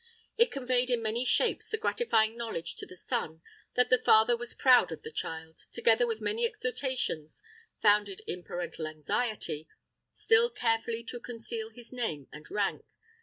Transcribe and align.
It 0.35 0.51
conveyed 0.51 0.89
in 0.89 1.03
many 1.03 1.23
shapes 1.23 1.69
the 1.69 1.77
gratifying 1.77 2.35
knowledge 2.35 2.73
to 2.77 2.87
the 2.87 2.95
son 2.95 3.43
that 3.75 3.91
the 3.91 3.99
father 3.99 4.35
was 4.35 4.55
proud 4.55 4.91
of 4.91 5.03
the 5.03 5.11
child, 5.11 5.57
together 5.71 6.07
with 6.07 6.19
many 6.19 6.43
exhortations, 6.43 7.43
founded 7.83 8.23
in 8.25 8.41
parental 8.41 8.87
anxiety, 8.87 9.67
still 10.15 10.49
carefully 10.49 11.03
to 11.03 11.19
conceal 11.19 11.69
his 11.69 11.93
name 11.93 12.27
and 12.33 12.49
rank. 12.49 12.83